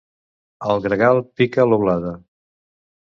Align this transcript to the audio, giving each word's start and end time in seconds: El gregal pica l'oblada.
El 0.75 0.81
gregal 0.87 1.21
pica 1.41 1.67
l'oblada. 1.69 2.19